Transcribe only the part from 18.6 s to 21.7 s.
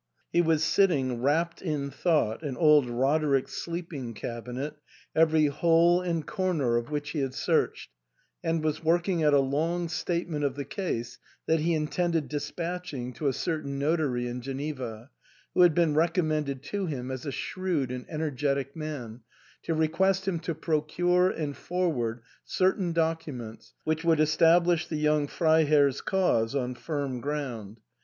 man, to request him to procure and